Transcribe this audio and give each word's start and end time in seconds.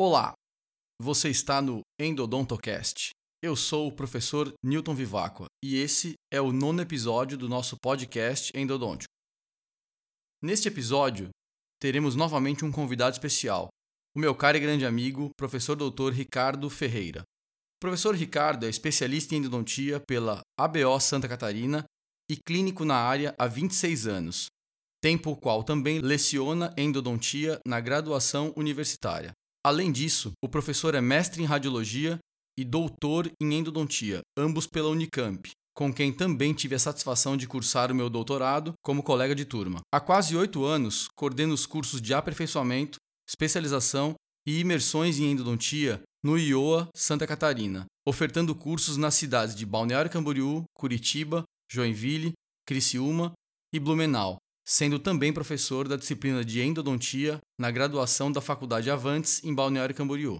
Olá, 0.00 0.32
você 1.02 1.28
está 1.28 1.60
no 1.60 1.80
Endodontocast. 2.00 3.10
Eu 3.42 3.56
sou 3.56 3.88
o 3.88 3.92
professor 3.92 4.54
Newton 4.64 4.94
Vivacqua 4.94 5.46
e 5.60 5.74
esse 5.74 6.14
é 6.32 6.40
o 6.40 6.52
nono 6.52 6.80
episódio 6.80 7.36
do 7.36 7.48
nosso 7.48 7.76
podcast 7.82 8.56
endodôntico. 8.56 9.10
Neste 10.40 10.68
episódio, 10.68 11.30
teremos 11.82 12.14
novamente 12.14 12.64
um 12.64 12.70
convidado 12.70 13.14
especial, 13.14 13.70
o 14.16 14.20
meu 14.20 14.36
caro 14.36 14.56
e 14.56 14.60
grande 14.60 14.86
amigo, 14.86 15.30
professor 15.36 15.74
doutor 15.74 16.12
Ricardo 16.12 16.70
Ferreira. 16.70 17.22
O 17.22 17.80
professor 17.80 18.14
Ricardo 18.14 18.66
é 18.66 18.68
especialista 18.68 19.34
em 19.34 19.38
endodontia 19.38 19.98
pela 19.98 20.42
ABO 20.56 21.00
Santa 21.00 21.28
Catarina 21.28 21.84
e 22.30 22.36
clínico 22.36 22.84
na 22.84 22.94
área 22.94 23.34
há 23.36 23.48
26 23.48 24.06
anos, 24.06 24.46
tempo 25.02 25.34
qual 25.34 25.64
também 25.64 25.98
leciona 25.98 26.72
endodontia 26.78 27.58
na 27.66 27.80
graduação 27.80 28.54
universitária. 28.56 29.32
Além 29.68 29.92
disso, 29.92 30.32
o 30.42 30.48
professor 30.48 30.94
é 30.94 31.00
mestre 31.02 31.42
em 31.42 31.44
radiologia 31.44 32.18
e 32.58 32.64
doutor 32.64 33.30
em 33.38 33.52
endodontia, 33.52 34.22
ambos 34.34 34.66
pela 34.66 34.88
Unicamp, 34.88 35.50
com 35.74 35.92
quem 35.92 36.10
também 36.10 36.54
tive 36.54 36.74
a 36.74 36.78
satisfação 36.78 37.36
de 37.36 37.46
cursar 37.46 37.92
o 37.92 37.94
meu 37.94 38.08
doutorado 38.08 38.72
como 38.82 39.02
colega 39.02 39.34
de 39.34 39.44
turma. 39.44 39.80
Há 39.92 40.00
quase 40.00 40.34
oito 40.34 40.64
anos, 40.64 41.06
coordeno 41.14 41.52
os 41.52 41.66
cursos 41.66 42.00
de 42.00 42.14
aperfeiçoamento, 42.14 42.96
especialização 43.28 44.14
e 44.46 44.58
imersões 44.58 45.18
em 45.18 45.32
endodontia 45.32 46.00
no 46.24 46.38
IOA 46.38 46.88
Santa 46.96 47.26
Catarina, 47.26 47.84
ofertando 48.08 48.54
cursos 48.54 48.96
nas 48.96 49.16
cidades 49.16 49.54
de 49.54 49.66
Balneário 49.66 50.10
Camboriú, 50.10 50.64
Curitiba, 50.72 51.44
Joinville, 51.70 52.32
Criciúma 52.66 53.34
e 53.74 53.78
Blumenau, 53.78 54.38
sendo 54.68 54.98
também 54.98 55.32
professor 55.32 55.88
da 55.88 55.96
disciplina 55.96 56.44
de 56.44 56.60
endodontia 56.60 57.40
na 57.58 57.70
graduação 57.70 58.30
da 58.30 58.42
Faculdade 58.42 58.90
Avantes 58.90 59.42
em 59.42 59.54
Balneário 59.54 59.94
Camboriú. 59.94 60.38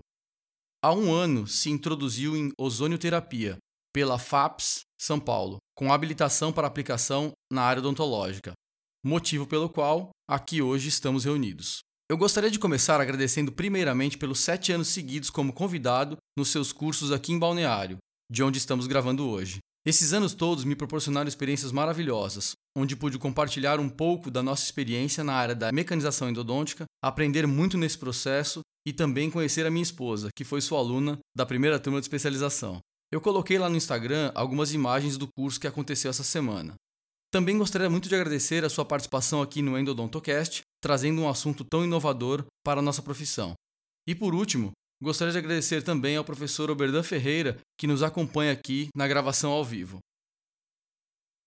Há 0.85 0.93
um 0.93 1.11
ano 1.11 1.47
se 1.47 1.71
introduziu 1.71 2.37
em 2.37 2.53
ozonioterapia 2.59 3.57
pela 3.91 4.19
FAPS 4.19 4.81
São 5.01 5.19
Paulo, 5.19 5.57
com 5.75 5.91
habilitação 5.91 6.53
para 6.53 6.67
aplicação 6.67 7.33
na 7.51 7.63
área 7.63 7.81
odontológica, 7.81 8.53
motivo 9.03 9.47
pelo 9.47 9.71
qual 9.71 10.11
aqui 10.29 10.61
hoje 10.61 10.89
estamos 10.89 11.25
reunidos. 11.25 11.79
Eu 12.11 12.19
gostaria 12.19 12.51
de 12.51 12.59
começar 12.59 13.01
agradecendo 13.01 13.51
primeiramente 13.51 14.19
pelos 14.19 14.41
sete 14.41 14.73
anos 14.73 14.89
seguidos 14.89 15.31
como 15.31 15.55
convidado 15.55 16.19
nos 16.37 16.51
seus 16.51 16.71
cursos 16.71 17.13
aqui 17.13 17.33
em 17.33 17.39
Balneário, 17.39 17.97
de 18.31 18.43
onde 18.43 18.59
estamos 18.59 18.87
gravando 18.87 19.27
hoje. 19.27 19.59
Esses 19.87 20.13
anos 20.13 20.35
todos 20.35 20.65
me 20.65 20.75
proporcionaram 20.75 21.29
experiências 21.29 21.73
maravilhosas, 21.73 22.53
onde 22.77 22.97
pude 22.97 23.19
compartilhar 23.19 23.81
um 23.81 23.89
pouco 23.89 24.31
da 24.31 24.43
nossa 24.43 24.65
experiência 24.65 25.25
na 25.25 25.33
área 25.33 25.55
da 25.55 25.73
mecanização 25.73 26.29
endodôntica, 26.29 26.85
aprender 27.03 27.47
muito 27.47 27.79
nesse 27.79 27.97
processo 27.97 28.61
e 28.87 28.93
também 28.93 29.31
conhecer 29.31 29.67
a 29.67 29.71
minha 29.71 29.83
esposa, 29.83 30.31
que 30.35 30.45
foi 30.45 30.61
sua 30.61 30.79
aluna 30.79 31.19
da 31.37 31.47
primeira 31.47 31.79
turma 31.79 32.01
de 32.01 32.05
especialização. 32.05 32.81
Eu 33.11 33.21
coloquei 33.21 33.59
lá 33.59 33.69
no 33.69 33.77
Instagram 33.77 34.31
algumas 34.35 34.75
imagens 34.75 35.17
do 35.17 35.29
curso 35.37 35.59
que 35.59 35.67
aconteceu 35.67 36.11
essa 36.11 36.25
semana. 36.25 36.75
Também 37.31 37.57
gostaria 37.57 37.89
muito 37.89 38.09
de 38.09 38.15
agradecer 38.15 38.65
a 38.65 38.71
sua 38.71 38.85
participação 38.85 39.43
aqui 39.43 39.63
no 39.63 39.79
Endodontocast, 39.79 40.63
trazendo 40.83 41.21
um 41.21 41.29
assunto 41.29 41.65
tão 41.65 41.85
inovador 41.85 42.45
para 42.65 42.81
a 42.81 42.83
nossa 42.83 43.03
profissão. 43.03 43.55
E 44.07 44.15
por 44.15 44.35
último, 44.35 44.73
Gostaria 45.01 45.33
de 45.33 45.39
agradecer 45.39 45.83
também 45.83 46.17
ao 46.17 46.25
professor 46.25 46.71
Oberdan 46.71 47.05
Ferreira, 47.05 47.57
que 47.79 47.87
nos 47.87 48.03
acompanha 48.03 48.53
aqui 48.53 48.89
na 48.97 49.07
gravação 49.07 49.53
ao 49.53 49.65
vivo. 49.65 49.99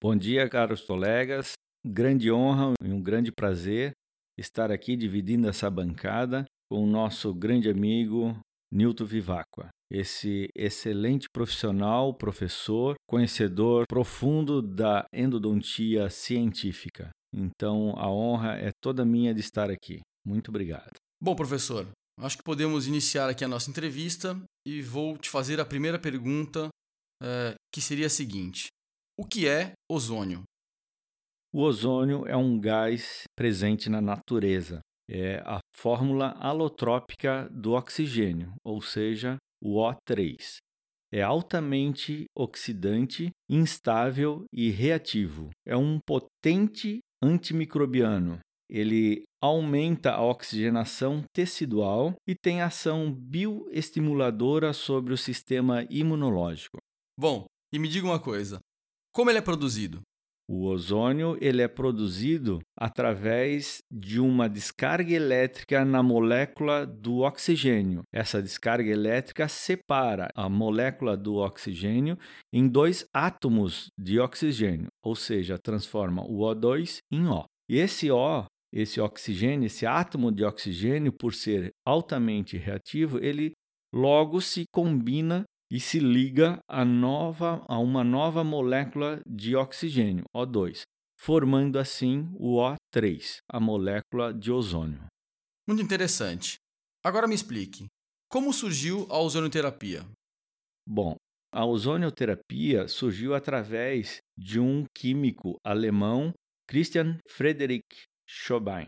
Bom 0.02 0.16
dia, 0.16 0.50
caros 0.50 0.82
colegas. 0.82 1.52
Grande 1.86 2.32
honra 2.32 2.74
e 2.82 2.92
um 2.92 3.02
grande 3.02 3.32
prazer 3.32 3.92
estar 4.40 4.72
aqui 4.72 4.96
dividindo 4.96 5.50
essa 5.50 5.70
bancada 5.70 6.46
com 6.70 6.84
o 6.84 6.88
nosso 6.88 7.34
grande 7.34 7.70
amigo 7.70 8.40
Nilton 8.72 9.04
Vivacqua, 9.04 9.68
esse 9.92 10.48
excelente 10.56 11.28
profissional, 11.30 12.14
professor, 12.14 12.96
conhecedor 13.06 13.84
profundo 13.86 14.62
da 14.62 15.06
endodontia 15.12 16.10
científica. 16.10 17.10
Então, 17.34 17.94
a 17.98 18.10
honra 18.10 18.56
é 18.56 18.72
toda 18.82 19.04
minha 19.04 19.34
de 19.34 19.42
estar 19.42 19.70
aqui. 19.70 20.00
Muito 20.26 20.50
obrigado. 20.50 20.96
Bom, 21.22 21.36
professor, 21.36 21.88
Acho 22.22 22.38
que 22.38 22.44
podemos 22.44 22.86
iniciar 22.86 23.32
aqui 23.32 23.44
a 23.44 23.48
nossa 23.48 23.72
entrevista 23.72 24.40
e 24.64 24.80
vou 24.80 25.18
te 25.18 25.28
fazer 25.28 25.60
a 25.60 25.66
primeira 25.66 25.98
pergunta, 25.98 26.70
é, 27.20 27.56
que 27.74 27.82
seria 27.82 28.06
a 28.06 28.12
seguinte: 28.12 28.68
O 29.18 29.26
que 29.26 29.48
é 29.48 29.72
ozônio? 29.90 30.44
O 31.52 31.64
ozônio 31.64 32.28
é 32.28 32.38
um 32.38 32.60
gás 32.60 33.24
presente 33.36 33.90
na 33.90 34.00
natureza. 34.00 34.82
É 35.10 35.38
a 35.40 35.58
fórmula 35.76 36.36
alotrópica 36.40 37.50
do 37.50 37.72
oxigênio, 37.72 38.54
ou 38.64 38.84
seja, 38.84 39.38
o 39.60 39.78
O3. 39.80 40.58
É 41.12 41.24
altamente 41.24 42.26
oxidante, 42.38 43.32
instável 43.50 44.46
e 44.54 44.70
reativo. 44.70 45.50
É 45.66 45.76
um 45.76 46.00
potente 46.06 47.00
antimicrobiano, 47.22 48.40
ele 48.72 49.24
aumenta 49.44 50.14
a 50.14 50.24
oxigenação 50.24 51.24
tecidual 51.34 52.16
e 52.26 52.34
tem 52.34 52.62
ação 52.62 53.12
bioestimuladora 53.12 54.72
sobre 54.72 55.14
o 55.14 55.18
sistema 55.18 55.86
imunológico. 55.90 56.78
Bom, 57.20 57.46
e 57.74 57.78
me 57.78 57.90
diga 57.90 58.08
uma 58.08 58.20
coisa: 58.20 58.60
como 59.14 59.30
ele 59.30 59.40
é 59.40 59.42
produzido? 59.42 60.02
O 60.50 60.66
ozônio 60.66 61.38
ele 61.40 61.62
é 61.62 61.68
produzido 61.68 62.60
através 62.78 63.78
de 63.90 64.20
uma 64.20 64.50
descarga 64.50 65.14
elétrica 65.14 65.86
na 65.86 66.04
molécula 66.04 66.86
do 66.86 67.20
oxigênio. 67.20 68.02
Essa 68.14 68.42
descarga 68.42 68.90
elétrica 68.90 69.48
separa 69.48 70.28
a 70.36 70.50
molécula 70.50 71.16
do 71.16 71.36
oxigênio 71.36 72.18
em 72.52 72.68
dois 72.68 73.06
átomos 73.14 73.88
de 73.98 74.20
oxigênio, 74.20 74.88
ou 75.02 75.16
seja, 75.16 75.58
transforma 75.58 76.22
o 76.24 76.40
O2 76.40 76.98
em 77.10 77.28
O. 77.28 77.46
E 77.70 77.78
esse 77.78 78.12
O 78.12 78.44
esse 78.74 79.02
oxigênio, 79.02 79.66
esse 79.66 79.86
átomo 79.86 80.32
de 80.32 80.44
oxigênio, 80.44 81.12
por 81.12 81.34
ser 81.34 81.72
altamente 81.86 82.58
reativo, 82.58 83.18
ele 83.24 83.52
logo 83.94 84.40
se 84.40 84.64
combina 84.72 85.44
e 85.70 85.80
se 85.80 86.00
liga 86.00 86.60
a, 86.68 86.84
nova, 86.84 87.64
a 87.68 87.80
uma 87.80 88.04
nova 88.04 88.44
molécula 88.44 89.22
de 89.26 89.56
oxigênio, 89.56 90.24
O2, 90.36 90.82
formando 91.20 91.80
assim 91.80 92.30
o 92.38 92.58
O3, 92.58 93.38
a 93.50 93.60
molécula 93.60 94.34
de 94.34 94.52
ozônio. 94.52 95.06
Muito 95.68 95.82
interessante. 95.82 96.56
Agora 97.04 97.28
me 97.28 97.36
explique, 97.36 97.88
como 98.30 98.54
surgiu 98.54 99.08
a 99.10 99.20
ozonioterapia? 99.20 100.06
Bom, 100.88 101.16
a 101.54 101.66
ozonioterapia 101.66 102.88
surgiu 102.88 103.34
através 103.34 104.18
de 104.38 104.60
um 104.60 104.86
químico 104.96 105.58
alemão, 105.66 106.34
Christian 106.68 107.18
Friedrich 107.28 107.84
Schobein. 108.32 108.88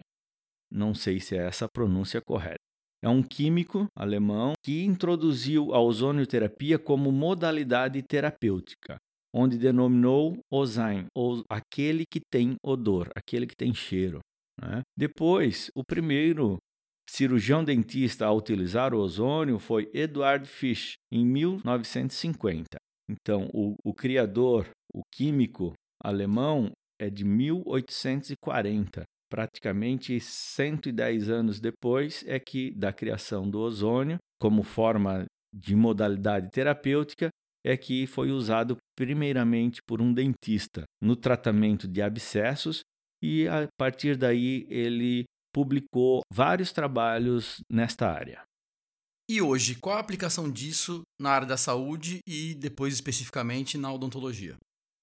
Não 0.72 0.96
sei 0.96 1.20
se 1.20 1.36
é 1.36 1.46
essa 1.46 1.66
a 1.66 1.70
pronúncia 1.70 2.22
correta. 2.22 2.64
É 3.04 3.10
um 3.10 3.22
químico 3.22 3.88
alemão 3.94 4.54
que 4.64 4.86
introduziu 4.86 5.74
a 5.74 5.82
ozonioterapia 5.82 6.80
como 6.80 7.12
modalidade 7.12 8.02
terapêutica, 8.02 8.96
onde 9.36 9.58
denominou 9.58 10.40
Ozain, 10.50 11.08
ou 11.14 11.44
aquele 11.50 12.06
que 12.06 12.22
tem 12.32 12.56
odor, 12.64 13.10
aquele 13.14 13.46
que 13.46 13.58
tem 13.58 13.74
cheiro. 13.74 14.20
Né? 14.62 14.82
Depois, 14.98 15.70
o 15.76 15.84
primeiro 15.84 16.58
cirurgião 17.10 17.62
dentista 17.62 18.26
a 18.26 18.32
utilizar 18.32 18.94
o 18.94 19.00
ozônio 19.00 19.60
foi 19.60 19.92
Eduard 19.94 20.48
Fisch, 20.48 20.94
em 21.12 21.26
1950. 21.26 22.78
Então, 23.10 23.50
o, 23.54 23.76
o 23.84 23.94
criador, 23.94 24.70
o 24.94 25.02
químico 25.14 25.74
alemão, 26.02 26.72
é 26.98 27.10
de 27.10 27.26
1840 27.26 29.04
praticamente 29.34 30.20
110 30.20 31.28
anos 31.28 31.60
depois 31.60 32.24
é 32.28 32.40
que 32.40 32.70
da 32.76 32.94
criação 32.94 33.50
do 33.50 33.62
ozônio 33.62 34.20
como 34.40 34.62
forma 34.62 35.26
de 35.52 35.76
modalidade 35.76 36.52
terapêutica 36.52 37.30
é 37.66 37.76
que 37.76 38.06
foi 38.06 38.30
usado 38.30 38.78
primeiramente 38.96 39.82
por 39.88 40.04
um 40.04 40.14
dentista 40.14 40.84
no 41.02 41.16
tratamento 41.16 41.88
de 41.88 42.00
abscessos 42.00 42.82
e 43.24 43.48
a 43.48 43.68
partir 43.76 44.18
daí 44.18 44.68
ele 44.70 45.24
publicou 45.52 46.22
vários 46.32 46.72
trabalhos 46.72 47.60
nesta 47.72 48.08
área. 48.08 48.44
E 49.28 49.42
hoje, 49.42 49.74
qual 49.80 49.98
a 49.98 50.00
aplicação 50.00 50.48
disso 50.48 51.02
na 51.20 51.32
área 51.32 51.48
da 51.48 51.58
saúde 51.58 52.20
e 52.28 52.54
depois 52.54 52.94
especificamente 52.94 53.80
na 53.80 53.92
odontologia? 53.92 54.56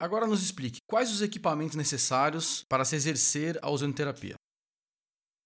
Agora 0.00 0.26
nos 0.26 0.42
explique 0.42 0.78
quais 0.88 1.10
os 1.10 1.20
equipamentos 1.22 1.76
necessários 1.76 2.64
para 2.68 2.84
se 2.84 2.96
exercer 2.96 3.56
a 3.62 3.70
ozonoterapia. 3.70 4.34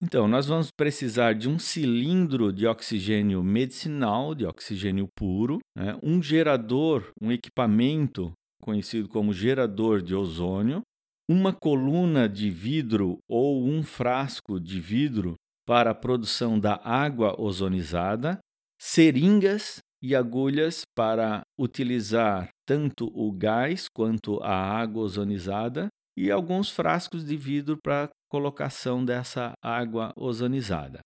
Então, 0.02 0.28
nós 0.28 0.46
vamos 0.46 0.70
precisar 0.70 1.32
de 1.32 1.48
um 1.48 1.58
cilindro 1.58 2.52
de 2.52 2.66
oxigênio 2.66 3.42
medicinal, 3.42 4.34
de 4.34 4.44
oxigênio 4.44 5.08
puro, 5.16 5.58
né? 5.74 5.98
um 6.02 6.22
gerador, 6.22 7.10
um 7.20 7.32
equipamento 7.32 8.32
conhecido 8.60 9.08
como 9.08 9.32
gerador 9.32 10.02
de 10.02 10.14
ozônio, 10.14 10.82
uma 11.28 11.52
coluna 11.52 12.28
de 12.28 12.50
vidro 12.50 13.18
ou 13.28 13.66
um 13.66 13.82
frasco 13.82 14.60
de 14.60 14.78
vidro 14.80 15.34
para 15.66 15.90
a 15.90 15.94
produção 15.94 16.60
da 16.60 16.78
água 16.84 17.34
ozonizada, 17.40 18.38
seringas 18.78 19.78
e 20.02 20.14
agulhas 20.14 20.82
para 20.94 21.40
utilizar 21.58 22.50
tanto 22.66 23.10
o 23.14 23.32
gás 23.32 23.88
quanto 23.88 24.40
a 24.42 24.54
água 24.54 25.02
ozonizada 25.02 25.88
e 26.16 26.30
alguns 26.30 26.70
frascos 26.70 27.24
de 27.24 27.36
vidro 27.36 27.76
para 27.82 28.10
colocação 28.28 29.04
dessa 29.04 29.52
água 29.62 30.12
ozonizada. 30.16 31.00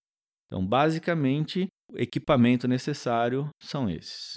Então, 0.46 0.64
basicamente, 0.66 1.66
o 1.92 1.98
equipamento 1.98 2.68
necessário 2.68 3.48
são 3.62 3.88
esses. 3.88 4.34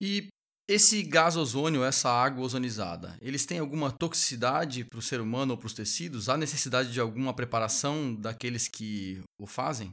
E 0.00 0.28
esse 0.68 1.02
gás 1.02 1.36
ozônio, 1.36 1.82
essa 1.82 2.08
água 2.08 2.44
ozonizada, 2.44 3.16
eles 3.20 3.44
têm 3.44 3.58
alguma 3.58 3.90
toxicidade 3.90 4.84
para 4.84 4.98
o 4.98 5.02
ser 5.02 5.20
humano 5.20 5.52
ou 5.52 5.58
para 5.58 5.66
os 5.66 5.74
tecidos? 5.74 6.28
Há 6.28 6.36
necessidade 6.36 6.92
de 6.92 7.00
alguma 7.00 7.34
preparação 7.34 8.14
daqueles 8.14 8.68
que 8.68 9.20
o 9.38 9.46
fazem? 9.46 9.90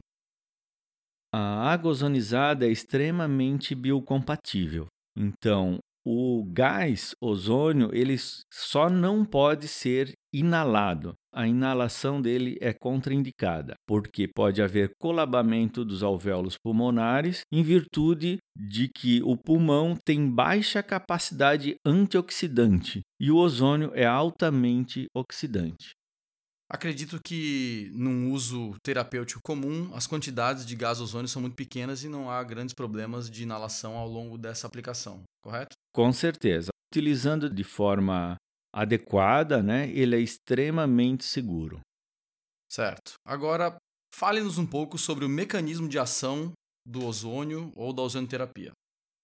A 1.34 1.70
água 1.72 1.90
ozonizada 1.90 2.66
é 2.66 2.70
extremamente 2.70 3.74
biocompatível. 3.74 4.86
Então, 5.16 5.78
o 6.10 6.42
gás 6.42 7.14
ozônio 7.20 7.90
ele 7.92 8.16
só 8.50 8.88
não 8.88 9.26
pode 9.26 9.68
ser 9.68 10.14
inalado. 10.32 11.12
A 11.30 11.46
inalação 11.46 12.22
dele 12.22 12.56
é 12.62 12.72
contraindicada, 12.72 13.74
porque 13.86 14.26
pode 14.26 14.62
haver 14.62 14.92
colabamento 14.98 15.84
dos 15.84 16.02
alvéolos 16.02 16.56
pulmonares 16.56 17.42
em 17.52 17.62
virtude 17.62 18.38
de 18.56 18.88
que 18.88 19.22
o 19.22 19.36
pulmão 19.36 19.94
tem 20.02 20.30
baixa 20.30 20.82
capacidade 20.82 21.76
antioxidante 21.84 23.02
e 23.20 23.30
o 23.30 23.36
ozônio 23.36 23.92
é 23.94 24.06
altamente 24.06 25.08
oxidante. 25.14 25.90
Acredito 26.70 27.18
que, 27.22 27.90
num 27.94 28.30
uso 28.30 28.74
terapêutico 28.82 29.40
comum, 29.42 29.90
as 29.94 30.06
quantidades 30.06 30.66
de 30.66 30.76
gás 30.76 31.00
ozônio 31.00 31.26
são 31.26 31.40
muito 31.40 31.56
pequenas 31.56 32.04
e 32.04 32.10
não 32.10 32.30
há 32.30 32.42
grandes 32.44 32.74
problemas 32.74 33.30
de 33.30 33.42
inalação 33.42 33.96
ao 33.96 34.06
longo 34.06 34.36
dessa 34.36 34.66
aplicação, 34.66 35.22
correto? 35.42 35.74
Com 35.94 36.12
certeza. 36.12 36.68
Utilizando 36.92 37.48
de 37.48 37.64
forma 37.64 38.36
adequada, 38.74 39.62
né, 39.62 39.88
ele 39.90 40.14
é 40.14 40.20
extremamente 40.20 41.24
seguro. 41.24 41.80
Certo. 42.70 43.14
Agora, 43.26 43.78
fale-nos 44.14 44.58
um 44.58 44.66
pouco 44.66 44.98
sobre 44.98 45.24
o 45.24 45.28
mecanismo 45.28 45.88
de 45.88 45.98
ação 45.98 46.52
do 46.86 47.04
ozônio 47.04 47.72
ou 47.74 47.94
da 47.94 48.02
ozonoterapia. 48.02 48.72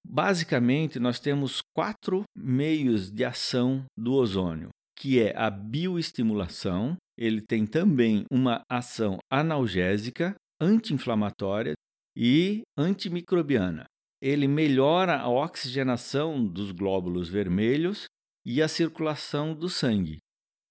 Basicamente, 0.06 0.98
nós 0.98 1.20
temos 1.20 1.60
quatro 1.74 2.24
meios 2.34 3.10
de 3.10 3.24
ação 3.24 3.84
do 3.96 4.12
ozônio, 4.14 4.68
que 4.96 5.20
é 5.20 5.36
a 5.36 5.50
bioestimulação, 5.50 6.96
ele 7.16 7.40
tem 7.40 7.66
também 7.66 8.24
uma 8.30 8.62
ação 8.68 9.18
analgésica, 9.30 10.34
anti-inflamatória 10.60 11.74
e 12.16 12.62
antimicrobiana. 12.76 13.84
Ele 14.22 14.48
melhora 14.48 15.18
a 15.18 15.28
oxigenação 15.28 16.44
dos 16.44 16.70
glóbulos 16.70 17.28
vermelhos 17.28 18.06
e 18.46 18.62
a 18.62 18.68
circulação 18.68 19.54
do 19.54 19.68
sangue. 19.68 20.18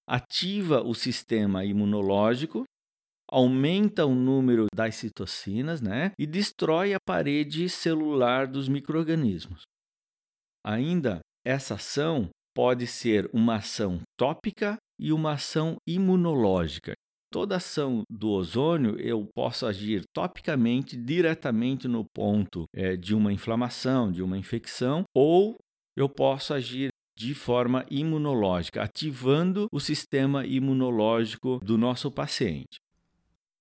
Ativa 0.08 0.82
o 0.82 0.94
sistema 0.94 1.64
imunológico, 1.64 2.64
aumenta 3.30 4.04
o 4.04 4.14
número 4.14 4.66
das 4.74 4.96
citocinas 4.96 5.80
né, 5.80 6.12
e 6.18 6.26
destrói 6.26 6.94
a 6.94 6.98
parede 7.04 7.68
celular 7.68 8.46
dos 8.46 8.68
microorganismos. 8.68 9.62
Ainda, 10.64 11.20
essa 11.44 11.74
ação 11.74 12.28
pode 12.54 12.86
ser 12.86 13.28
uma 13.32 13.56
ação 13.56 14.00
tópica 14.16 14.76
e 14.98 15.12
uma 15.12 15.32
ação 15.32 15.76
imunológica. 15.86 16.94
Toda 17.32 17.56
ação 17.56 18.02
do 18.08 18.30
ozônio 18.30 18.98
eu 19.00 19.26
posso 19.34 19.66
agir 19.66 20.04
topicamente, 20.14 20.96
diretamente 20.96 21.88
no 21.88 22.04
ponto 22.14 22.64
é, 22.72 22.96
de 22.96 23.12
uma 23.14 23.32
inflamação, 23.32 24.12
de 24.12 24.22
uma 24.22 24.38
infecção, 24.38 25.02
ou 25.12 25.56
eu 25.96 26.08
posso 26.08 26.54
agir 26.54 26.90
de 27.16 27.34
forma 27.34 27.84
imunológica, 27.90 28.82
ativando 28.82 29.66
o 29.72 29.80
sistema 29.80 30.46
imunológico 30.46 31.58
do 31.62 31.76
nosso 31.76 32.10
paciente. 32.10 32.78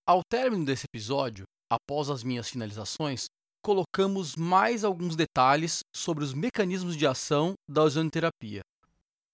Ao 0.05 0.21
término 0.23 0.65
desse 0.65 0.85
episódio, 0.85 1.45
após 1.71 2.09
as 2.09 2.23
minhas 2.23 2.49
finalizações, 2.49 3.25
colocamos 3.63 4.35
mais 4.35 4.83
alguns 4.83 5.15
detalhes 5.15 5.79
sobre 5.95 6.23
os 6.23 6.33
mecanismos 6.33 6.97
de 6.97 7.07
ação 7.07 7.53
da 7.69 7.83
ozonoterapia. 7.83 8.61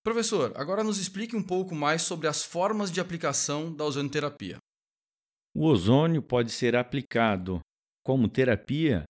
Professor, 0.09 0.51
agora 0.55 0.83
nos 0.83 0.97
explique 0.97 1.35
um 1.35 1.43
pouco 1.43 1.75
mais 1.75 2.01
sobre 2.01 2.27
as 2.27 2.43
formas 2.43 2.91
de 2.91 2.99
aplicação 2.99 3.71
da 3.71 3.85
ozonoterapia. 3.85 4.57
O 5.55 5.67
ozônio 5.67 6.19
pode 6.19 6.51
ser 6.51 6.75
aplicado 6.75 7.59
como 8.03 8.27
terapia 8.27 9.03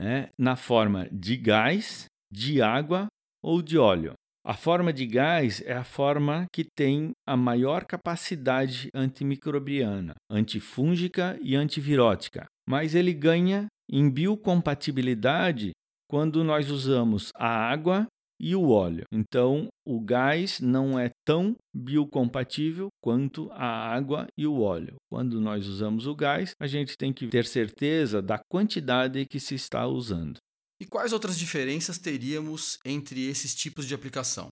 né, 0.00 0.30
na 0.36 0.56
forma 0.56 1.08
de 1.12 1.36
gás, 1.36 2.06
de 2.28 2.60
água 2.60 3.06
ou 3.40 3.62
de 3.62 3.78
óleo. 3.78 4.14
A 4.44 4.54
forma 4.54 4.92
de 4.92 5.06
gás 5.06 5.62
é 5.64 5.74
a 5.74 5.84
forma 5.84 6.46
que 6.52 6.64
tem 6.64 7.12
a 7.24 7.36
maior 7.36 7.84
capacidade 7.84 8.88
antimicrobiana, 8.92 10.14
antifúngica 10.28 11.38
e 11.40 11.54
antivirótica, 11.54 12.46
mas 12.68 12.96
ele 12.96 13.14
ganha 13.14 13.68
em 13.88 14.10
biocompatibilidade 14.10 15.70
quando 16.10 16.42
nós 16.42 16.68
usamos 16.68 17.30
a 17.36 17.46
água 17.46 18.08
e 18.42 18.56
o 18.56 18.70
óleo. 18.70 19.04
Então, 19.12 19.68
o 19.86 20.00
gás 20.00 20.58
não 20.58 20.98
é 20.98 21.10
tão 21.24 21.54
biocompatível 21.72 22.88
quanto 23.00 23.48
a 23.52 23.94
água 23.94 24.26
e 24.36 24.46
o 24.46 24.60
óleo. 24.60 24.96
Quando 25.08 25.40
nós 25.40 25.68
usamos 25.68 26.08
o 26.08 26.14
gás, 26.14 26.52
a 26.60 26.66
gente 26.66 26.96
tem 26.96 27.12
que 27.12 27.28
ter 27.28 27.46
certeza 27.46 28.20
da 28.20 28.40
quantidade 28.50 29.24
que 29.26 29.38
se 29.38 29.54
está 29.54 29.86
usando. 29.86 30.38
E 30.80 30.84
quais 30.84 31.12
outras 31.12 31.38
diferenças 31.38 31.98
teríamos 31.98 32.78
entre 32.84 33.28
esses 33.28 33.54
tipos 33.54 33.86
de 33.86 33.94
aplicação? 33.94 34.48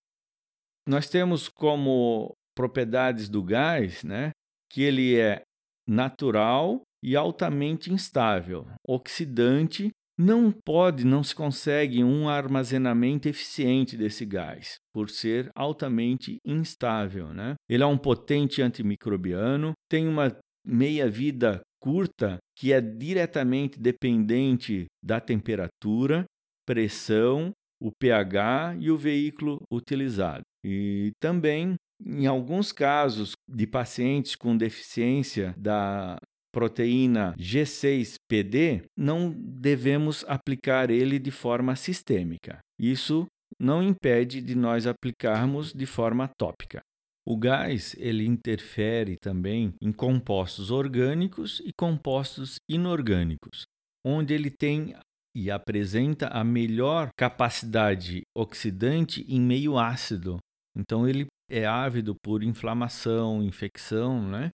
Nós 0.88 1.08
temos 1.08 1.48
como 1.48 2.32
propriedades 2.54 3.28
do 3.28 3.42
gás, 3.42 4.04
né, 4.04 4.30
que 4.70 4.82
ele 4.82 5.18
é 5.18 5.42
natural 5.88 6.82
e 7.02 7.16
altamente 7.16 7.92
instável, 7.92 8.66
oxidante, 8.86 9.90
não 10.20 10.52
pode, 10.52 11.06
não 11.06 11.24
se 11.24 11.34
consegue 11.34 12.04
um 12.04 12.28
armazenamento 12.28 13.26
eficiente 13.26 13.96
desse 13.96 14.26
gás, 14.26 14.76
por 14.92 15.08
ser 15.08 15.50
altamente 15.54 16.36
instável. 16.44 17.32
Né? 17.32 17.54
Ele 17.66 17.82
é 17.82 17.86
um 17.86 17.96
potente 17.96 18.60
antimicrobiano, 18.60 19.72
tem 19.88 20.06
uma 20.06 20.36
meia-vida 20.62 21.62
curta 21.82 22.36
que 22.54 22.70
é 22.70 22.82
diretamente 22.82 23.80
dependente 23.80 24.84
da 25.02 25.20
temperatura, 25.20 26.26
pressão, 26.66 27.50
o 27.80 27.90
pH 27.90 28.76
e 28.78 28.90
o 28.90 28.98
veículo 28.98 29.58
utilizado. 29.72 30.42
E 30.62 31.12
também, 31.18 31.76
em 32.04 32.26
alguns 32.26 32.72
casos 32.72 33.32
de 33.48 33.66
pacientes 33.66 34.36
com 34.36 34.54
deficiência 34.54 35.54
da 35.56 36.18
proteína 36.52 37.34
G6PD, 37.38 38.82
não 38.96 39.30
devemos 39.30 40.24
aplicar 40.28 40.90
ele 40.90 41.18
de 41.18 41.30
forma 41.30 41.76
sistêmica. 41.76 42.58
Isso 42.78 43.26
não 43.58 43.82
impede 43.82 44.40
de 44.40 44.54
nós 44.54 44.86
aplicarmos 44.86 45.72
de 45.72 45.86
forma 45.86 46.28
tópica. 46.38 46.80
O 47.26 47.36
gás 47.36 47.94
ele 47.98 48.24
interfere 48.24 49.16
também 49.16 49.74
em 49.80 49.92
compostos 49.92 50.70
orgânicos 50.70 51.60
e 51.64 51.70
compostos 51.78 52.56
inorgânicos, 52.68 53.64
onde 54.04 54.32
ele 54.34 54.50
tem 54.50 54.94
e 55.36 55.50
apresenta 55.50 56.28
a 56.28 56.42
melhor 56.42 57.10
capacidade 57.16 58.22
oxidante 58.36 59.24
em 59.28 59.40
meio 59.40 59.78
ácido. 59.78 60.38
Então 60.76 61.08
ele 61.08 61.26
é 61.48 61.66
ávido 61.66 62.14
por 62.22 62.42
inflamação, 62.42 63.42
infecção, 63.42 64.26
né? 64.26 64.50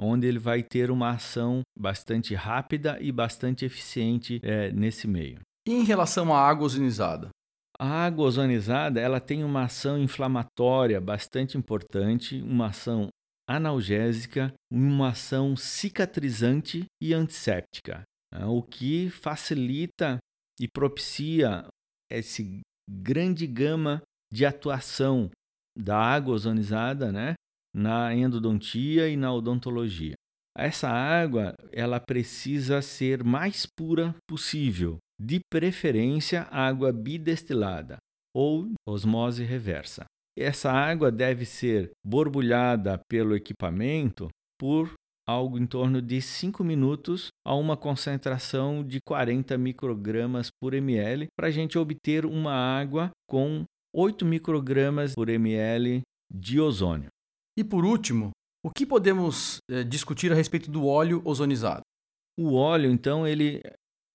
Onde 0.00 0.26
ele 0.26 0.38
vai 0.38 0.62
ter 0.62 0.90
uma 0.90 1.10
ação 1.10 1.60
bastante 1.78 2.34
rápida 2.34 2.98
e 3.00 3.12
bastante 3.12 3.64
eficiente 3.64 4.40
é, 4.42 4.72
nesse 4.72 5.06
meio. 5.06 5.40
E 5.68 5.72
em 5.72 5.84
relação 5.84 6.34
à 6.34 6.40
água 6.40 6.64
ozonizada? 6.64 7.28
A 7.78 8.04
água 8.04 8.26
ozonizada 8.26 9.00
ela 9.00 9.20
tem 9.20 9.44
uma 9.44 9.64
ação 9.64 9.98
inflamatória 9.98 11.00
bastante 11.00 11.56
importante, 11.56 12.40
uma 12.42 12.66
ação 12.66 13.08
analgésica, 13.48 14.52
uma 14.70 15.08
ação 15.08 15.56
cicatrizante 15.56 16.84
e 17.02 17.12
antisséptica, 17.12 18.02
né? 18.32 18.44
o 18.46 18.62
que 18.62 19.10
facilita 19.10 20.18
e 20.60 20.68
propicia 20.68 21.66
esse 22.10 22.60
grande 22.88 23.46
gama 23.46 24.02
de 24.32 24.44
atuação 24.46 25.30
da 25.76 25.96
água 25.96 26.34
ozonizada, 26.34 27.10
né, 27.10 27.34
na 27.74 28.14
endodontia 28.14 29.08
e 29.08 29.16
na 29.16 29.32
odontologia. 29.32 30.14
Essa 30.56 30.88
água, 30.88 31.54
ela 31.72 32.00
precisa 32.00 32.82
ser 32.82 33.22
mais 33.22 33.66
pura 33.66 34.14
possível, 34.28 34.98
de 35.20 35.40
preferência 35.50 36.42
água 36.50 36.92
bidestilada 36.92 37.98
ou 38.34 38.72
osmose 38.88 39.44
reversa. 39.44 40.04
Essa 40.38 40.72
água 40.72 41.10
deve 41.10 41.44
ser 41.44 41.90
borbulhada 42.04 43.00
pelo 43.08 43.36
equipamento 43.36 44.28
por 44.58 44.92
algo 45.28 45.58
em 45.58 45.66
torno 45.66 46.02
de 46.02 46.20
5 46.20 46.64
minutos 46.64 47.28
a 47.46 47.54
uma 47.54 47.76
concentração 47.76 48.84
de 48.84 48.98
40 49.06 49.56
microgramas 49.58 50.48
por 50.60 50.74
ml 50.74 51.26
para 51.36 51.48
a 51.48 51.50
gente 51.50 51.78
obter 51.78 52.26
uma 52.26 52.52
água 52.52 53.10
com 53.28 53.64
8 53.94 54.24
microgramas 54.24 55.14
por 55.14 55.28
ml 55.28 56.00
de 56.32 56.60
ozônio. 56.60 57.08
E 57.58 57.64
por 57.64 57.84
último, 57.84 58.30
o 58.64 58.70
que 58.70 58.86
podemos 58.86 59.58
eh, 59.70 59.84
discutir 59.84 60.30
a 60.32 60.34
respeito 60.34 60.70
do 60.70 60.86
óleo 60.86 61.22
ozonizado? 61.24 61.82
O 62.38 62.54
óleo, 62.54 62.90
então, 62.90 63.26
ele 63.26 63.60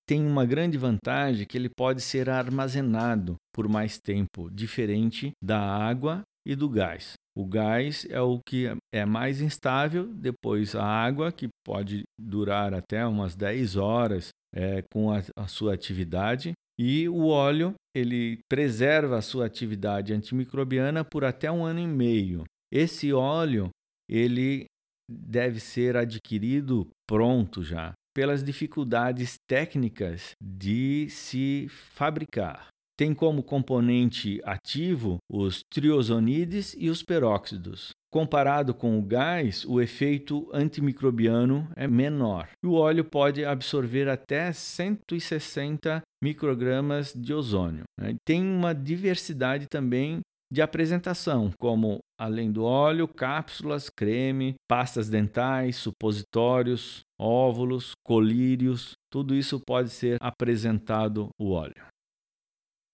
tem 0.08 0.24
uma 0.24 0.46
grande 0.46 0.78
vantagem 0.78 1.46
que 1.46 1.58
ele 1.58 1.68
pode 1.68 2.00
ser 2.00 2.30
armazenado 2.30 3.36
por 3.52 3.68
mais 3.68 3.98
tempo, 3.98 4.48
diferente 4.50 5.32
da 5.42 5.60
água 5.60 6.22
e 6.46 6.54
do 6.54 6.68
gás. 6.68 7.14
O 7.36 7.44
gás 7.44 8.06
é 8.08 8.20
o 8.20 8.40
que 8.40 8.66
é 8.94 9.04
mais 9.04 9.40
instável, 9.40 10.06
depois 10.14 10.74
a 10.76 10.84
água, 10.84 11.32
que 11.32 11.48
pode 11.64 12.04
durar 12.18 12.72
até 12.72 13.04
umas 13.04 13.34
10 13.34 13.76
horas 13.76 14.28
é, 14.54 14.82
com 14.92 15.10
a, 15.10 15.22
a 15.36 15.48
sua 15.48 15.74
atividade, 15.74 16.52
e 16.78 17.08
o 17.08 17.26
óleo, 17.26 17.74
ele 17.94 18.38
preserva 18.48 19.18
a 19.18 19.22
sua 19.22 19.46
atividade 19.46 20.12
antimicrobiana 20.12 21.04
por 21.04 21.24
até 21.24 21.50
um 21.50 21.64
ano 21.64 21.80
e 21.80 21.86
meio. 21.86 22.44
Esse 22.76 23.10
óleo, 23.10 23.70
ele 24.06 24.66
deve 25.10 25.60
ser 25.60 25.96
adquirido 25.96 26.86
pronto 27.08 27.62
já, 27.62 27.94
pelas 28.14 28.44
dificuldades 28.44 29.36
técnicas 29.48 30.32
de 30.38 31.08
se 31.08 31.68
fabricar. 31.70 32.68
Tem 32.94 33.14
como 33.14 33.42
componente 33.42 34.42
ativo 34.44 35.16
os 35.26 35.62
triosonides 35.72 36.76
e 36.78 36.90
os 36.90 37.02
peróxidos. 37.02 37.92
Comparado 38.12 38.74
com 38.74 38.98
o 38.98 39.02
gás, 39.02 39.64
o 39.64 39.80
efeito 39.80 40.46
antimicrobiano 40.52 41.66
é 41.74 41.88
menor. 41.88 42.50
O 42.62 42.74
óleo 42.74 43.06
pode 43.06 43.42
absorver 43.42 44.06
até 44.06 44.52
160 44.52 46.02
microgramas 46.22 47.14
de 47.14 47.32
ozônio. 47.32 47.84
Né? 47.98 48.16
Tem 48.22 48.42
uma 48.42 48.74
diversidade 48.74 49.66
também 49.66 50.20
de 50.50 50.62
apresentação, 50.62 51.50
como 51.58 51.98
além 52.18 52.52
do 52.52 52.64
óleo, 52.64 53.08
cápsulas, 53.08 53.90
creme, 53.90 54.54
pastas 54.68 55.08
dentais, 55.08 55.76
supositórios, 55.76 57.00
óvulos, 57.20 57.92
colírios, 58.04 58.92
tudo 59.10 59.34
isso 59.34 59.60
pode 59.60 59.90
ser 59.90 60.18
apresentado 60.20 61.28
o 61.38 61.50
óleo. 61.50 61.86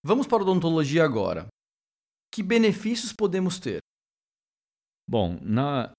Vamos 0.05 0.27
para 0.27 0.39
a 0.39 0.43
odontologia 0.43 1.05
agora. 1.05 1.47
Que 2.33 2.43
benefícios 2.43 3.13
podemos 3.13 3.59
ter? 3.59 3.81
Bom, 5.09 5.39
na 5.43 5.93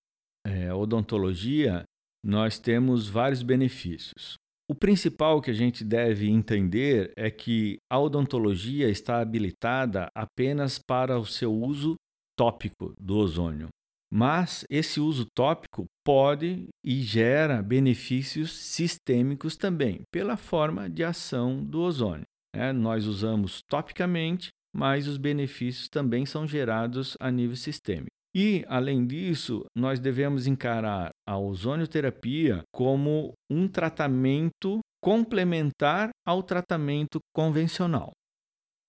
é, 0.45 0.73
odontologia, 0.73 1.83
nós 2.25 2.59
temos 2.59 3.07
vários 3.07 3.43
benefícios. 3.43 4.35
O 4.69 4.73
principal 4.73 5.41
que 5.41 5.51
a 5.51 5.53
gente 5.53 5.83
deve 5.83 6.29
entender 6.29 7.11
é 7.17 7.29
que 7.29 7.77
a 7.91 7.99
odontologia 7.99 8.89
está 8.89 9.19
habilitada 9.19 10.07
apenas 10.15 10.79
para 10.79 11.19
o 11.19 11.25
seu 11.25 11.53
uso 11.53 11.95
tópico 12.37 12.93
do 12.97 13.17
ozônio. 13.17 13.67
Mas 14.11 14.63
esse 14.69 14.99
uso 14.99 15.25
tópico 15.35 15.85
pode 16.05 16.67
e 16.85 17.01
gera 17.01 17.61
benefícios 17.61 18.53
sistêmicos 18.53 19.57
também, 19.57 20.01
pela 20.11 20.37
forma 20.37 20.89
de 20.89 21.03
ação 21.03 21.63
do 21.63 21.81
ozônio. 21.81 22.25
Né? 22.55 22.71
Nós 22.71 23.05
usamos 23.05 23.61
topicamente, 23.67 24.49
mas 24.73 25.07
os 25.07 25.17
benefícios 25.17 25.89
também 25.89 26.25
são 26.25 26.47
gerados 26.47 27.17
a 27.19 27.31
nível 27.31 27.57
sistêmico. 27.57 28.11
E, 28.35 28.63
além 28.67 29.05
disso, 29.05 29.65
nós 29.75 29.99
devemos 29.99 30.47
encarar 30.47 31.11
a 31.27 31.37
ozonioterapia 31.37 32.63
como 32.73 33.33
um 33.49 33.67
tratamento 33.67 34.79
complementar 35.01 36.09
ao 36.25 36.41
tratamento 36.41 37.19
convencional. 37.35 38.11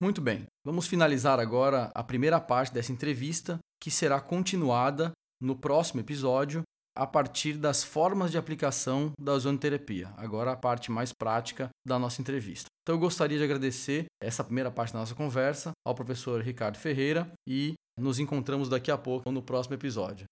Muito 0.01 0.21
bem, 0.21 0.47
vamos 0.65 0.87
finalizar 0.87 1.41
agora 1.41 1.91
a 1.95 2.03
primeira 2.05 2.41
parte 2.41 2.73
dessa 2.73 2.93
entrevista, 2.93 3.59
que 3.81 3.91
será 3.91 4.21
continuada 4.21 5.13
no 5.41 5.57
próximo 5.57 6.01
episódio 6.01 6.63
a 6.97 7.07
partir 7.07 7.55
das 7.55 7.83
formas 7.83 8.31
de 8.31 8.39
aplicação 8.39 9.13
da 9.19 9.33
ozonoterapia. 9.33 10.13
Agora 10.17 10.53
a 10.53 10.57
parte 10.57 10.93
mais 10.93 11.13
prática 11.13 11.69
da 11.87 11.99
nossa 11.99 12.21
entrevista. 12.21 12.67
Então 12.83 12.95
eu 12.95 13.01
gostaria 13.01 13.39
de 13.39 13.45
agradecer 13.45 14.05
essa 14.23 14.45
primeira 14.45 14.71
parte 14.71 14.93
da 14.93 15.01
nossa 15.01 15.15
conversa 15.15 15.73
ao 15.85 15.95
professor 15.95 16.41
Ricardo 16.41 16.79
Ferreira 16.79 17.31
e 17.49 17.75
nos 17.99 18.19
encontramos 18.19 18.69
daqui 18.69 18.91
a 18.91 18.99
pouco 18.99 19.33
no 19.33 19.43
próximo 19.43 19.75
episódio. 19.75 20.27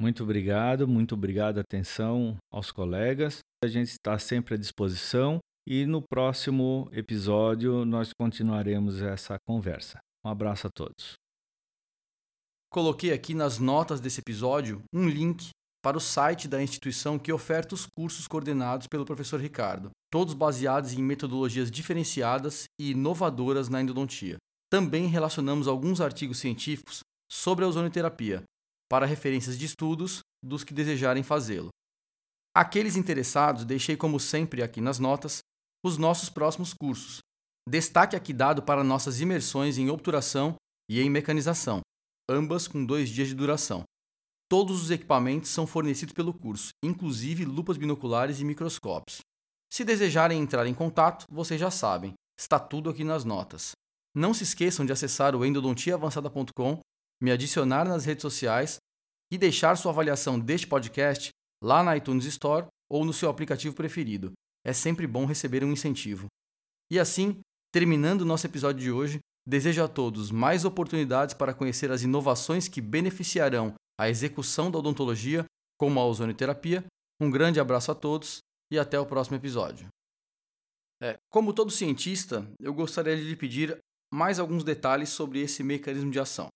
Muito 0.00 0.22
obrigado, 0.22 0.88
muito 0.88 1.14
obrigado 1.14 1.58
atenção 1.58 2.38
aos 2.50 2.72
colegas. 2.72 3.40
A 3.62 3.68
gente 3.68 3.88
está 3.88 4.18
sempre 4.18 4.54
à 4.54 4.56
disposição 4.56 5.40
e 5.68 5.84
no 5.84 6.00
próximo 6.00 6.88
episódio 6.90 7.84
nós 7.84 8.10
continuaremos 8.18 9.02
essa 9.02 9.36
conversa. 9.46 9.98
Um 10.24 10.30
abraço 10.30 10.66
a 10.66 10.70
todos. 10.70 11.16
Coloquei 12.72 13.12
aqui 13.12 13.34
nas 13.34 13.58
notas 13.58 14.00
desse 14.00 14.20
episódio 14.20 14.82
um 14.90 15.06
link 15.06 15.50
para 15.84 15.98
o 15.98 16.00
site 16.00 16.48
da 16.48 16.62
instituição 16.62 17.18
que 17.18 17.30
oferta 17.30 17.74
os 17.74 17.84
cursos 17.84 18.26
coordenados 18.26 18.86
pelo 18.86 19.04
professor 19.04 19.38
Ricardo, 19.38 19.90
todos 20.10 20.32
baseados 20.32 20.94
em 20.94 21.02
metodologias 21.02 21.70
diferenciadas 21.70 22.64
e 22.80 22.92
inovadoras 22.92 23.68
na 23.68 23.82
endodontia. 23.82 24.38
Também 24.70 25.08
relacionamos 25.08 25.68
alguns 25.68 26.00
artigos 26.00 26.38
científicos 26.38 27.00
sobre 27.30 27.66
a 27.66 27.68
ozonoterapia, 27.68 28.42
para 28.90 29.06
referências 29.06 29.56
de 29.56 29.64
estudos 29.66 30.20
dos 30.44 30.64
que 30.64 30.74
desejarem 30.74 31.22
fazê-lo. 31.22 31.68
Aqueles 32.54 32.96
interessados, 32.96 33.64
deixei 33.64 33.96
como 33.96 34.18
sempre 34.18 34.62
aqui 34.62 34.80
nas 34.80 34.98
notas 34.98 35.38
os 35.84 35.96
nossos 35.96 36.28
próximos 36.28 36.74
cursos. 36.74 37.20
Destaque 37.68 38.16
aqui 38.16 38.32
dado 38.32 38.62
para 38.62 38.82
nossas 38.82 39.20
imersões 39.20 39.78
em 39.78 39.88
obturação 39.88 40.56
e 40.90 41.00
em 41.00 41.08
mecanização, 41.08 41.80
ambas 42.28 42.66
com 42.66 42.84
dois 42.84 43.08
dias 43.08 43.28
de 43.28 43.34
duração. 43.34 43.84
Todos 44.48 44.82
os 44.82 44.90
equipamentos 44.90 45.50
são 45.50 45.64
fornecidos 45.64 46.12
pelo 46.12 46.34
curso, 46.34 46.70
inclusive 46.82 47.44
lupas 47.44 47.76
binoculares 47.76 48.40
e 48.40 48.44
microscópios. 48.44 49.20
Se 49.72 49.84
desejarem 49.84 50.40
entrar 50.40 50.66
em 50.66 50.74
contato, 50.74 51.24
vocês 51.30 51.60
já 51.60 51.70
sabem, 51.70 52.14
está 52.36 52.58
tudo 52.58 52.90
aqui 52.90 53.04
nas 53.04 53.24
notas. 53.24 53.70
Não 54.12 54.34
se 54.34 54.42
esqueçam 54.42 54.84
de 54.84 54.92
acessar 54.92 55.36
o 55.36 55.44
endodontiaavançada.com, 55.44 56.80
me 57.20 57.30
adicionar 57.30 57.86
nas 57.86 58.04
redes 58.04 58.22
sociais 58.22 58.78
e 59.30 59.38
deixar 59.38 59.76
sua 59.76 59.92
avaliação 59.92 60.38
deste 60.38 60.66
podcast 60.66 61.30
lá 61.62 61.82
na 61.82 61.96
iTunes 61.96 62.24
Store 62.24 62.66
ou 62.90 63.04
no 63.04 63.12
seu 63.12 63.28
aplicativo 63.28 63.74
preferido. 63.74 64.32
É 64.64 64.72
sempre 64.72 65.06
bom 65.06 65.24
receber 65.24 65.64
um 65.64 65.72
incentivo. 65.72 66.26
E 66.90 66.98
assim, 66.98 67.40
terminando 67.72 68.24
nosso 68.24 68.46
episódio 68.46 68.80
de 68.80 68.90
hoje, 68.90 69.20
desejo 69.46 69.82
a 69.82 69.88
todos 69.88 70.30
mais 70.30 70.64
oportunidades 70.64 71.34
para 71.34 71.54
conhecer 71.54 71.90
as 71.90 72.02
inovações 72.02 72.68
que 72.68 72.80
beneficiarão 72.80 73.74
a 73.98 74.08
execução 74.08 74.70
da 74.70 74.78
odontologia, 74.78 75.44
como 75.78 76.00
a 76.00 76.06
ozonioterapia. 76.06 76.84
Um 77.20 77.30
grande 77.30 77.60
abraço 77.60 77.92
a 77.92 77.94
todos 77.94 78.38
e 78.72 78.78
até 78.78 78.98
o 78.98 79.06
próximo 79.06 79.36
episódio. 79.36 79.88
É, 81.02 81.18
como 81.30 81.54
todo 81.54 81.70
cientista, 81.70 82.46
eu 82.60 82.74
gostaria 82.74 83.16
de 83.16 83.22
lhe 83.22 83.36
pedir 83.36 83.78
mais 84.12 84.38
alguns 84.38 84.64
detalhes 84.64 85.08
sobre 85.08 85.40
esse 85.40 85.62
mecanismo 85.62 86.10
de 86.10 86.20
ação. 86.20 86.48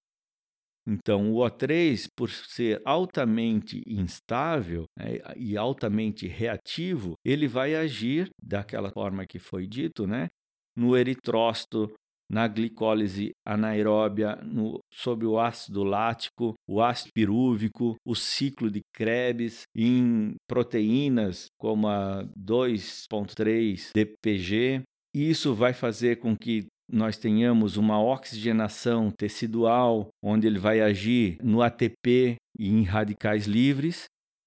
Então, 0.87 1.33
o 1.33 1.37
O3, 1.37 2.07
por 2.15 2.31
ser 2.31 2.81
altamente 2.85 3.83
instável 3.87 4.85
né, 4.99 5.19
e 5.37 5.57
altamente 5.57 6.27
reativo, 6.27 7.15
ele 7.25 7.49
vai 7.49 7.75
agir 7.75 8.29
daquela 8.43 8.91
forma 8.91 9.27
que 9.27 9.39
foi 9.39 9.67
dito, 9.67 10.07
né, 10.07 10.29
no 10.77 10.97
eritrócito, 10.97 11.91
na 12.31 12.49
glicólise 12.49 13.33
anaeróbia, 13.47 14.37
no, 14.37 14.81
o 15.23 15.39
ácido 15.39 15.85
lático, 15.85 16.55
o 16.69 16.83
ácido 16.83 17.11
pirúvico, 17.15 17.97
o 18.05 18.15
ciclo 18.15 18.71
de 18.71 18.81
Krebs, 18.95 19.63
em 19.75 20.35
proteínas 20.49 21.47
como 21.59 21.89
a 21.89 22.25
2.3 22.39 23.91
DPG. 23.95 24.83
Isso 25.15 25.55
vai 25.55 25.73
fazer 25.73 26.17
com 26.17 26.37
que 26.37 26.67
nós 26.91 27.17
tenhamos 27.17 27.77
uma 27.77 28.03
oxigenação 28.03 29.11
tecidual, 29.11 30.09
onde 30.23 30.47
ele 30.47 30.59
vai 30.59 30.81
agir 30.81 31.39
no 31.43 31.63
ATP 31.63 32.37
e 32.59 32.69
em 32.69 32.83
radicais 32.83 33.47
livres, 33.47 34.05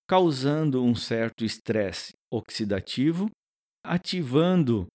causando 0.07 0.83
um 0.83 0.95
certo 0.95 1.43
estresse 1.43 2.13
oxidativo, 2.31 3.29
ativando 3.83 4.87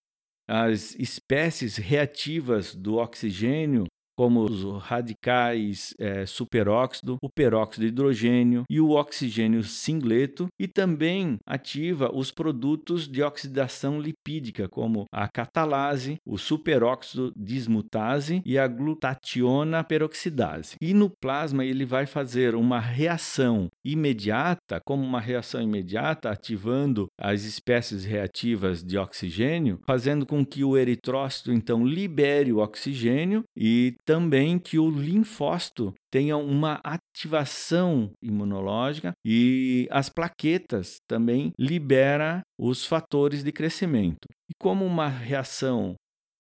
as 0.49 0.95
espécies 0.97 1.77
reativas 1.77 2.75
do 2.75 2.97
oxigênio 2.97 3.87
como 4.17 4.43
os 4.43 4.83
radicais 4.83 5.95
é, 5.99 6.27
superóxido, 6.27 7.17
o 7.23 7.29
peróxido 7.29 7.83
de 7.83 7.89
hidrogênio 7.89 8.65
e 8.69 8.81
o 8.81 8.91
oxigênio 8.91 9.63
singleto, 9.63 10.49
e 10.59 10.67
também 10.69 11.39
ativa 11.47 12.11
os 12.15 12.31
produtos 12.31 13.09
de 13.09 13.23
oxidação 13.23 14.01
lipídica, 14.01 14.69
como 14.69 15.07
a 15.13 15.29
catalase, 15.29 16.17
o 16.27 16.39
superóxido 16.39 17.33
dismutase 17.37 18.43
e 18.45 18.59
a 18.59 18.67
glutationa 18.67 19.85
peroxidase. 19.85 20.77
E 20.81 20.95
no 20.95 21.11
plasma 21.11 21.65
ele 21.65 21.85
vai 21.85 22.07
fazer 22.07 22.55
uma 22.55 22.81
reação 22.81 23.69
imediata, 23.85 24.81
como 24.85 25.03
uma 25.03 25.21
reação 25.21 25.63
imediata, 25.63 26.31
ativando 26.31 27.07
as 27.19 27.45
espécies 27.45 28.05
reativas 28.05 28.83
de 28.83 28.99
oxigênio, 28.99 29.81
fazendo 29.87 30.27
com 30.27 30.45
que 30.45 30.65
o 30.65 30.77
eritrócito 30.77 31.53
então 31.53 31.85
libere 31.85 32.53
o 32.53 32.59
oxigênio 32.59 33.43
e 33.57 33.95
também 34.05 34.59
que 34.59 34.79
o 34.79 34.91
linfócito 34.91 35.95
tenha 36.11 36.37
uma 36.37 36.81
ativação 36.85 38.11
imunológica 38.23 39.13
e 39.25 39.87
as 39.91 40.09
plaquetas 40.09 40.97
também 41.09 41.53
libera 41.59 42.43
os 42.59 42.85
fatores 42.85 43.43
de 43.43 43.53
crescimento. 43.53 44.27
E 44.51 44.55
como 44.61 44.85
uma 44.85 45.09
reação 45.09 45.95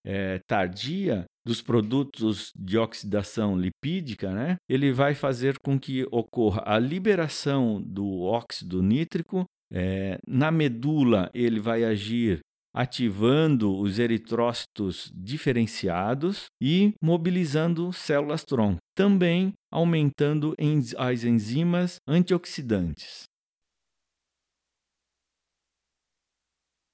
é, 0.04 0.40
tardia 0.49 1.25
dos 1.45 1.61
produtos 1.61 2.50
de 2.57 2.78
oxidação 2.78 3.57
lipídica, 3.57 4.33
né, 4.33 4.57
ele 4.69 4.92
vai 4.92 5.14
fazer 5.14 5.57
com 5.64 5.78
que 5.78 6.04
ocorra 6.11 6.62
a 6.64 6.78
liberação 6.78 7.81
do 7.81 8.23
óxido 8.23 8.83
nítrico. 8.83 9.45
É, 9.75 10.19
na 10.26 10.50
medula, 10.50 11.31
ele 11.33 11.59
vai 11.59 11.83
agir 11.83 12.40
ativando 12.75 13.76
os 13.76 13.99
eritrócitos 13.99 15.12
diferenciados 15.14 16.47
e 16.61 16.95
mobilizando 17.02 17.93
células-tronco, 17.93 18.79
também 18.95 19.52
aumentando 19.71 20.55
as 20.97 21.25
enzimas 21.25 21.97
antioxidantes. 22.07 23.25